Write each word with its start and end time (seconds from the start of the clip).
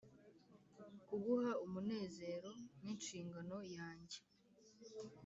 Kuguha 1.07 1.51
umunezero 1.65 2.51
ninshingano 2.81 3.57
yanjye 3.75 4.19